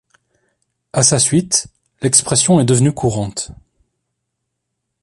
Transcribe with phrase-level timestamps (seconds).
[0.93, 1.67] À sa suite,
[2.01, 3.51] l'expression est devenue courante.